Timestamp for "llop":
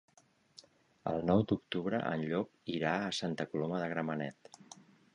2.31-2.75